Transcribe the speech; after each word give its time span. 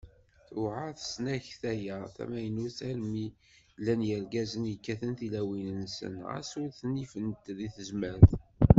Tewɛer 0.47 0.89
tesnakta-a 0.97 1.97
tamaynut 2.15 2.77
armi 2.89 3.25
llan 3.79 4.01
yirgazen 4.09 4.63
i 4.73 4.75
kkatent 4.77 5.19
tlawin-nsen, 5.29 6.15
ɣas 6.29 6.49
ur 6.61 6.69
ten-ifent 6.77 7.43
deg 7.57 7.71
tezmert. 7.75 8.31